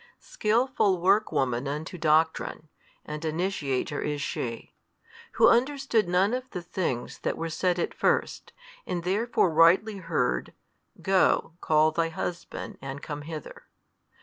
Skilful 0.17 0.99
workwoman 0.99 1.67
unto 1.67 1.95
doctrine, 1.95 2.69
and 3.05 3.21
initiater 3.21 4.03
is 4.03 4.19
she, 4.19 4.73
who 5.33 5.47
understood 5.47 6.09
none 6.09 6.33
of 6.33 6.49
the 6.49 6.61
things 6.63 7.19
that 7.19 7.37
were 7.37 7.51
said 7.51 7.77
at 7.77 7.93
first, 7.93 8.51
and 8.87 9.03
therefore 9.03 9.51
rightly 9.51 9.97
heard, 9.97 10.53
Go, 11.03 11.53
call 11.61 11.91
thy 11.91 12.09
husband 12.09 12.79
and 12.81 13.03
come 13.03 13.21
hither. 13.21 13.67